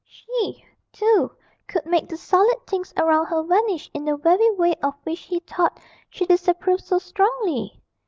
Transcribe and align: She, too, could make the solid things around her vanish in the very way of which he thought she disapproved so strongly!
She, 0.03 0.65
too, 0.91 1.31
could 1.67 1.85
make 1.85 2.09
the 2.09 2.17
solid 2.17 2.65
things 2.65 2.91
around 2.97 3.27
her 3.27 3.43
vanish 3.43 3.91
in 3.93 4.03
the 4.05 4.17
very 4.17 4.49
way 4.55 4.73
of 4.81 4.95
which 5.03 5.19
he 5.19 5.41
thought 5.41 5.79
she 6.09 6.25
disapproved 6.25 6.83
so 6.83 6.97
strongly! 6.97 7.79